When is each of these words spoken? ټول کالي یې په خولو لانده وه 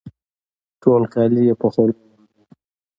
ټول 0.81 1.03
کالي 1.13 1.41
یې 1.47 1.53
په 1.61 1.67
خولو 1.73 1.95
لانده 2.07 2.35
وه 2.43 2.55